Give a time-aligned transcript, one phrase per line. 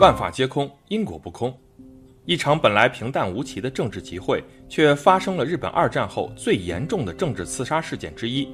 [0.00, 1.56] 万法皆空，因果不空。
[2.24, 8.48] 一场本来平淡无奇的政治集会，却发生了日本二战后最严重的政治刺杀事件之一。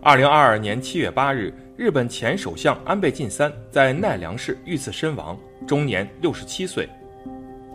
[0.00, 6.88] 二零二二年七月八日，日本前首相安倍晋三在奈良市遇刺身亡，终年六十七岁。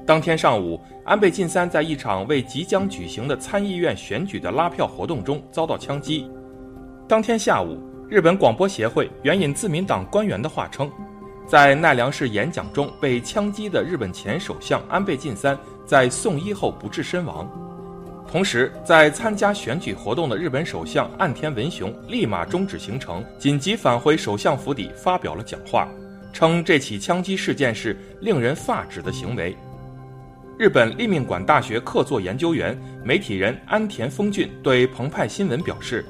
[0.03, 6.27] 当天上午，安倍晋三在一场为即将举行的参议院选举的拉票活动中遭到枪击。
[7.07, 7.77] 当天下午，
[8.09, 10.91] 日本广播协会援引自民党官员的话称。
[11.49, 17.49] 在奈良市演讲中被枪击的日本前首相安倍晋三在送医后不治身亡。
[18.31, 25.87] 同时，在参加选举活动的日本首相岸田文雄立马终止行程，紧急返回首相府邸发表了讲话，
[26.31, 29.57] 称这起枪击事件是令人发指的行为。
[30.55, 36.05] 日本立命馆大学客座研究员、媒体人安田丰俊对澎湃新闻表示。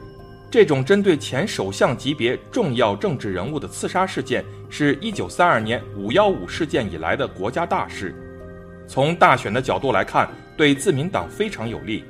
[0.52, 8.16] 这种针对前首相级别重要政治人物的刺杀事件，是一九三二年五幺五事件以来的国家大事。
[8.88, 12.04] 从大选的角度来看，对自民党非常有利，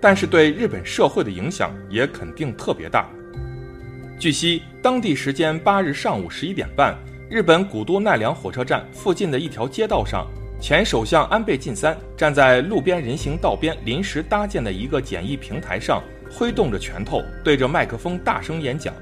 [0.00, 3.06] 但是对日本社会的影响也肯定特别大。
[4.18, 6.96] 据悉，当地时间八日上午十一点半，
[7.28, 10.26] 日本古都奈良火车站附近的一条街道上，
[10.62, 16.00] 前首相安倍晋三站在路边人行道边临时搭建的一个简易平台上。
[16.30, 18.94] 挥动着拳头，对着麦克风大声演讲。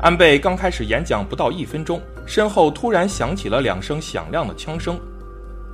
[0.00, 4.98] 安倍刚开始演讲不到一分钟，身后突然响起了两声响亮的枪声。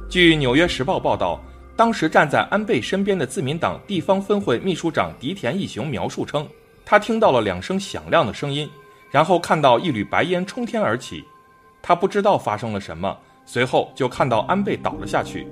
[0.09, 1.41] 据《纽约时报》报道，
[1.77, 6.49] 当时站在安倍身边的自民党地方分会秘书长荻田义雄描述称，
[6.87, 8.69] 他听到了两声响亮的声音，
[9.11, 11.23] 然后看到一缕白烟冲天而起，
[11.83, 15.47] 他不知道发生了什么，随后就看到安倍倒了下去，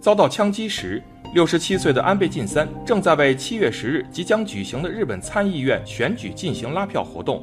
[0.00, 1.02] 遭到枪击时。
[1.34, 7.42] 六十七岁的安倍晋三正在为七月十日即将举行的日本参议院选举进行拉票活动。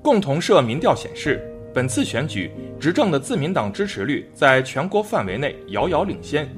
[0.00, 1.42] 共同社民调显示，
[1.74, 6.48] 本次选举执政的自民党支持率在全国范围内遥遥领先。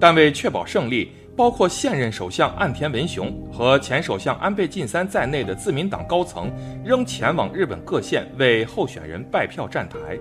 [0.00, 6.50] 但为确保胜利，包括现任首相岸田文雄和前首相安倍晋三在内的自民党高层
[6.84, 10.18] 仍前往日本各县为候选人拜票站台。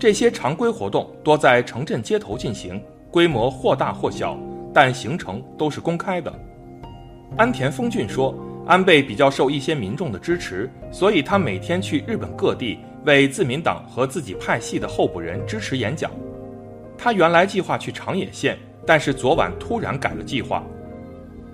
[0.00, 4.34] 这些常规活动多在城镇街头进行，规模或大或小。
[4.72, 6.32] 但行程都是公开的。
[7.36, 8.34] 安田丰俊说，
[8.66, 16.10] 安倍比较受一些民众的支持，所以他每天去日本各地为自民党和自己派系的候补人支持演讲。
[16.96, 18.56] 他原来计划去长野县，
[18.86, 20.64] 但是昨晚突然改了计划。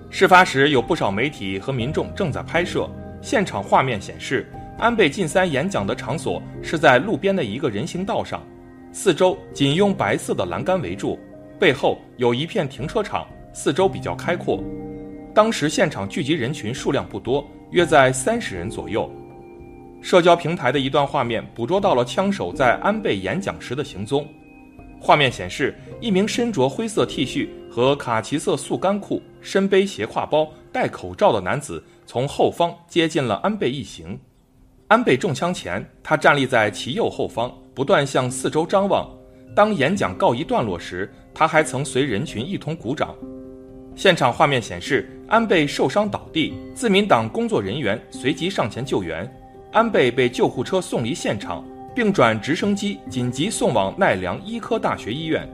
[0.09, 2.89] 事发时有不少媒体和民众正在拍摄，
[3.21, 8.43] 现场画面显示，安倍晋三演讲的场所是在路边的一个人行道上，
[8.91, 11.17] 四周仅用白色的栏杆围住。
[11.59, 14.63] 背后有一片停车场，四周比较开阔。
[15.33, 19.11] 当时现场聚集人群数量不多，约在三十人左右。
[19.99, 24.27] 社交平台的一段画面捕捉到了枪手在安倍演讲时的行踪。
[25.01, 34.15] 画面显示，一名身着灰色 T 恤和卡其色速干裤、身背斜挎包、戴口罩的男子从后方接近了安倍一行。
[34.87, 39.05] 安倍中枪前，他站立在其右后方，不断向四周张望。
[39.53, 43.13] 当演讲告一段落时，他还曾随人群一同鼓掌。
[43.97, 49.29] 现场画面显示，安倍受伤倒地，自民党工作人员随即上前救援，
[49.73, 55.45] 安倍被救护车送离现场，并转直升机紧急送往奈良医科大学医院。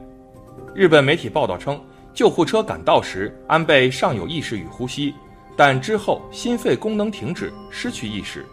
[0.76, 5.12] 日本媒体报道称，救护车赶到时，安倍尚有意识与呼吸，
[5.56, 8.46] 但之后心肺功能停止，失去意识。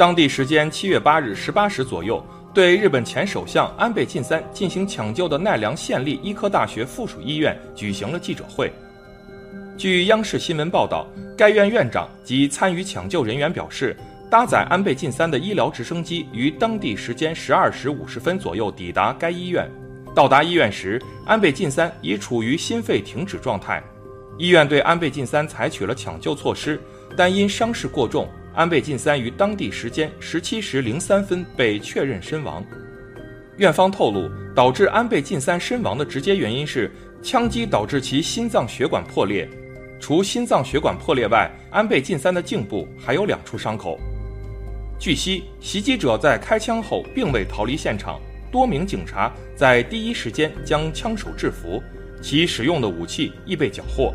[0.00, 2.24] 当地时间七月八日十八时左右。
[2.54, 8.72] 对日本前首相安倍晋三进行抢救的奈良县立医科大学附属医院举行了记者会。
[9.76, 11.06] 据央视新闻报道，
[11.36, 13.94] 该院院长及参与抢救人员表示，
[14.30, 19.70] 搭载安倍晋三的医疗直升机于当地时间十二时五十分左右抵达该医院。
[20.14, 23.82] 到达医院时，安倍晋三已处于心肺停止状态。
[24.38, 26.80] 医院对安倍晋三采取了抢救措施，
[27.14, 28.26] 但因伤势过重。
[28.52, 32.64] 安倍晋三于当地时间十七时零三分被确认身亡。
[33.58, 36.90] 院方透露，导致安倍晋三身亡的直接原因是
[37.22, 39.48] 枪击导致其心脏血管破裂。
[40.00, 44.00] 除心脏血管破裂外，安倍晋三的颈部还有两处伤口。
[44.98, 48.18] 据悉，袭击者在开枪后并未逃离现场，
[48.50, 51.82] 多名警察在第一时间将枪手制服，
[52.22, 54.12] 其使用的武器亦被缴获。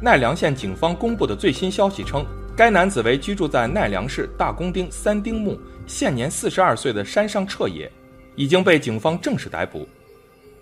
[0.00, 2.24] 奈良县警方公布的最新消息称。
[2.54, 7.90] 该男子为居住在奈良市大宫町三丁目，现年四十二岁的山上彻也，
[8.36, 9.88] 已经被警方正式逮捕。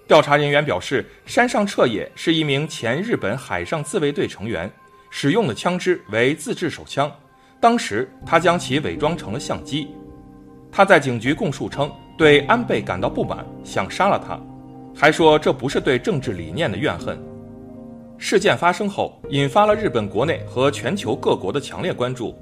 [0.06, 4.70] 调查人员表示，山上彻也是一名前日本海上自卫队成员，
[5.10, 7.10] 使用的枪支为自制手枪。
[7.60, 9.88] 当时他将其伪装成了相机。
[10.70, 14.40] 他在警局供述称，对安倍感到不满，想杀了他，
[14.94, 17.20] 还说这不是对政治理念的怨恨。
[18.22, 22.36] 事件发生后，引发了日本国内和全球各国的强烈关注。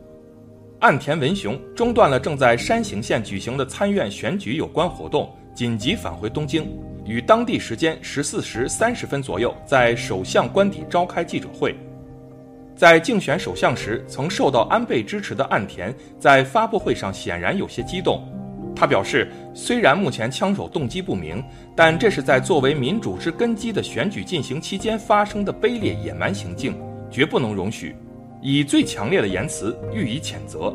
[0.80, 6.68] 岸田文雄中断了正在山形县举行的参院选举有关活动，紧急返回东京，
[7.06, 11.72] 与当地时间十四时三十分左右在首相官邸召开记者会。
[12.74, 18.28] 在竞选首相时曾受到安倍支持的岸田，在发布会上显然有些激动。
[18.78, 21.42] 他表示，虽然目前枪手动机不明，
[21.74, 26.80] 但这是在作为民主之根基的选举进行期间发生的卑劣野蛮行径，
[27.10, 27.96] 绝不能容许，
[28.40, 30.72] 以最强烈的言辞予以谴责。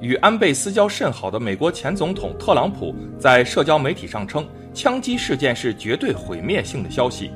[0.00, 7.30] 与安倍私交甚好的美国前总统特朗普在社交媒体上称，枪击事件是绝对毁灭性的消息。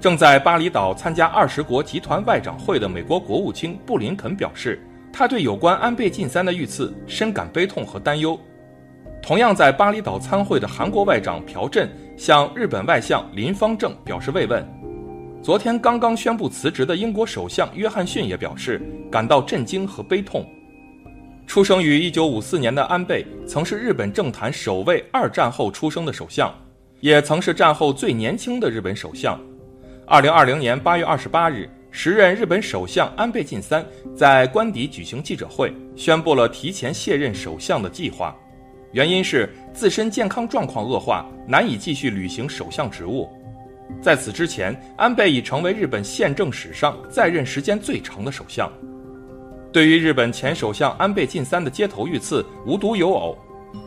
[0.00, 8.38] 正在巴厘岛参加二十国集团外长会的美国国务卿布林肯表示，他对有关安倍晋三的遇刺深感悲痛和担忧。
[9.24, 14.62] 同样在巴厘岛参会的韩国外长朴振向日本外相林方正表示慰问。
[15.42, 20.46] 昨天刚刚宣布辞职的英国首相约翰逊也表示感到震惊和悲痛。
[21.46, 26.54] 出生于1954年的安倍曾是日本政坛首位二战后出生的首相，
[27.00, 29.40] 也曾是战后最年轻的日本首相。
[30.06, 33.82] 2020年8月28日，时任日本首相安倍晋三
[34.14, 38.36] 在官邸举行记者会，宣布了提前卸任首相的计划。
[38.94, 43.28] 原因是自身健康状况恶化，难以继续履行首相职务。
[44.00, 48.70] 在此之前，安倍已成为日本宪政史上在任时间最长的首相。
[49.72, 53.36] 对于日本前首相安倍晋三的街头遇刺，无独有偶，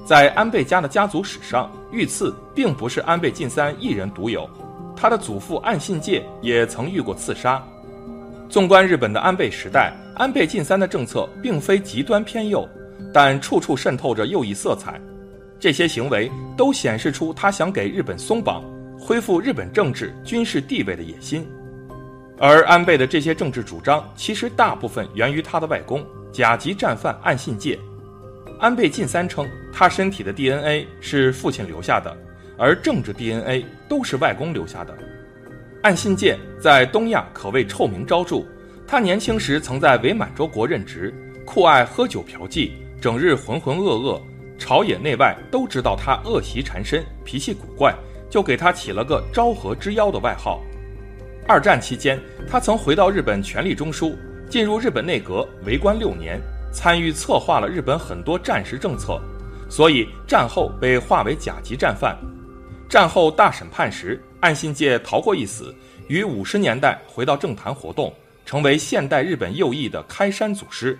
[0.06, 4.48] 在安倍家的家族史上，遇刺并不是安倍晋三一人独有，
[4.94, 7.66] 他的祖父岸信介也曾遇过刺杀。
[8.50, 12.68] 纵观日本的安倍时代，安倍晋三的政策并非极端偏右。
[13.14, 15.00] 但处处渗透着右翼色彩，
[15.60, 18.64] 这些行为都显示出他想给日本松绑、
[19.00, 21.48] 恢复日本政治军事地位的野心。
[22.40, 27.80] 而安倍的这些政治主张，其实大部分源于他的外公甲级战犯岸信介。
[28.60, 32.16] 安倍晋三称，他身体的 DNA 是父亲留下的，
[32.58, 34.96] 而政治 DNA 都是外公留下的。
[35.84, 38.44] 岸信介在东亚可谓臭名昭著，
[38.86, 41.14] 他年轻时曾在伪满洲国任职，
[41.46, 42.72] 酷爱喝酒嫖妓。
[43.00, 44.20] 整日浑浑噩噩，
[44.58, 47.96] 朝野内外都知道他恶习缠身，脾气古怪，
[48.28, 50.60] 就给他起了个“昭和之妖”的外号。
[51.48, 54.18] 二战期间，他曾回到日本权力中枢，
[54.50, 56.42] 进入日本内阁为官六年，
[56.74, 59.22] 参与策划了日本很多战时政策，
[59.70, 62.18] 所以战后被划为甲级战犯。
[62.90, 65.74] 战后大审判时，岸信介逃过一死，
[66.08, 68.12] 于五十年代回到政坛活动，
[68.44, 70.98] 成为现代日本右翼的开山祖师。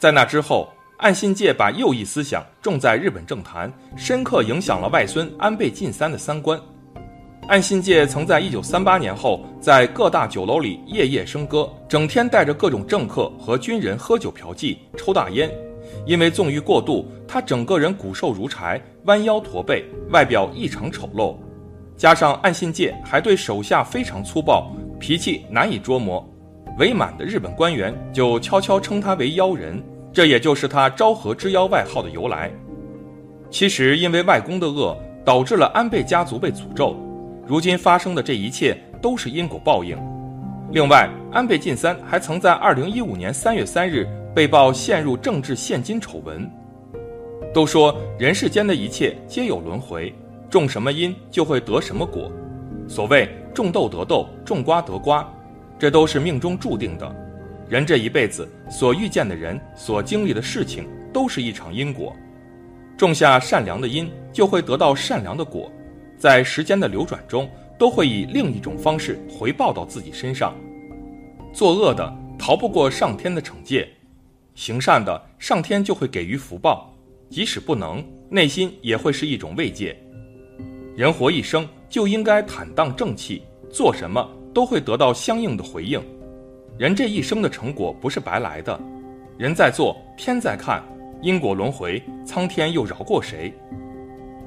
[0.00, 0.73] 在那之后。
[0.98, 6.58] 岸信介把右翼思想种在日本政坛，深刻影响了外孙安倍晋三的三观。
[7.48, 15.50] 岸信介曾在1938年后在各大酒楼里夜夜笙歌，整天带着各种政客和军人喝酒嫖妓、抽大烟。
[16.06, 21.36] 因为纵欲过度，他整个人骨瘦如柴，弯腰驼背，外表异常丑陋。
[21.96, 26.26] 加上岸信介还对手下非常粗暴，脾气难以捉摸，
[26.78, 29.82] 伪满的日本官员就悄悄称他为“妖人”。
[30.14, 32.48] 这也就是他“昭和之妖”外号的由来。
[33.50, 36.96] 其实，因为外公的恶，导致了安倍家族被诅咒。
[37.44, 39.98] 如今发生的这一切都是因果报应。
[40.70, 46.48] 另外，安倍晋三还曾在2015年3月3日被曝陷入政治现金丑闻。
[47.52, 50.14] 都说人世间的一切皆有轮回，
[50.48, 52.30] 种什么因就会得什么果。
[52.86, 55.28] 所谓种豆得豆，种瓜得瓜，
[55.76, 57.23] 这都是命中注定的。
[57.68, 62.14] 人这一辈子所遇见的人、所经历的事情，都是一场因果。
[62.96, 65.70] 种下善良的因，就会得到善良的果，
[66.16, 70.54] 在时间的流转中，都会以另一种方式回报到自己身上。
[71.52, 73.88] 作恶的逃不过上天的惩戒，
[74.54, 76.94] 行善的上天就会给予福报，
[77.30, 79.96] 即使不能，内心也会是一种慰藉。
[80.94, 86.00] 人活一生就应该坦荡正气，做什么都会得到相应的回应。
[86.76, 88.76] 人这一生的成果不是白来的，
[89.38, 90.82] 人在做，天在看，
[91.22, 93.54] 因果轮回，苍天又饶过谁？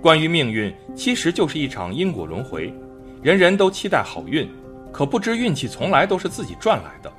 [0.02, 2.74] 关于命运，其实就是一场因果轮回。
[3.22, 4.46] 人人都期待好运，
[4.92, 7.10] 可不知运气从来都是自己赚来的，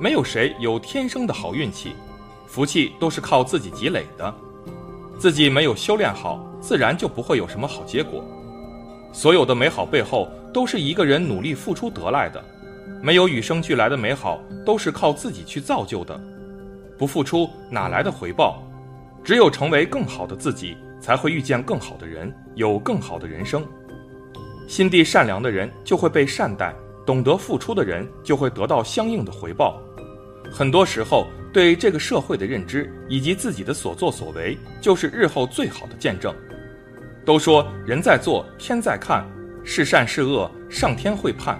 [0.00, 1.92] 没有谁有天生的好运气，
[2.46, 4.34] 福气都是靠自己积累的。
[5.18, 8.24] 自己没有修炼好，自然就不会有什么好结果。
[9.12, 12.42] 所有的美好背后，都是一个人努力付出得来的。
[13.06, 16.20] 没有与生俱来的美好，都是靠自己去造就的。
[16.98, 18.60] 不付出哪来的回报？
[19.22, 21.16] 只有成为更好的自己，才。
[21.16, 23.64] 会遇见更好的人，有更好的人生。
[24.66, 26.74] 心地善良的人就会被善待，
[27.06, 29.80] 懂得付出的人就会得到相应的回报。
[30.50, 36.34] 很多时候，对这个社会的认知以及自己的所作所为，就是日后最好的见证。
[37.24, 39.24] 都说人在做，天在看，
[39.62, 41.56] 是善是恶，上天会判。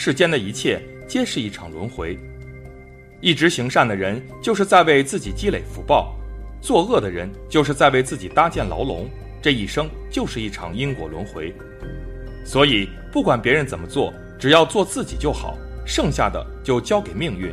[0.00, 2.16] 世间的一切皆是一场轮回。
[3.20, 6.14] 一直行善的人，就是在为自己积累福报；
[6.62, 9.10] 作恶的人，就是在为自己搭建牢笼。
[9.42, 11.52] 这一生就是一场因果轮回。
[12.46, 17.52] 所以，不管别人怎么做，只要做自己就好，剩下的就交给命运。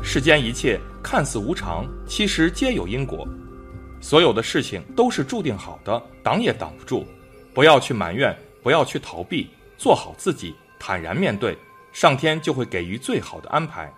[0.00, 3.26] 世间一切看似无常，其实皆有因果。
[4.00, 7.04] 所有的事情都是注定好的，挡也挡不住。
[7.52, 11.56] 不要去埋怨，不要去逃避，做好自己，坦然面对，
[11.92, 13.92] 上天就会给予最好的安排。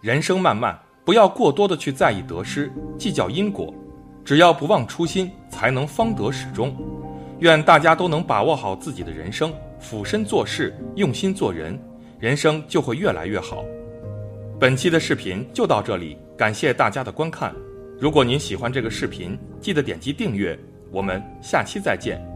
[0.00, 3.72] 人生漫漫，不要过多的去在意得失，计较因果，
[4.24, 6.76] 只要不忘初心，才能方得始终。
[7.40, 11.78] 愿大家都能把握好自己的人生，俯身做事，用心做人，
[12.18, 13.64] 人生就会越来越好。
[14.60, 17.52] 本期的视频就到这里，感谢大家的观看。
[17.98, 20.58] 如果您喜欢这个视频，记得点击订阅。
[20.90, 22.31] 我们下期再见。